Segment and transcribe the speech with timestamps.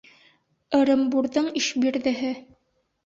[0.79, 2.33] Ырымбурҙың Ишбирҙеһе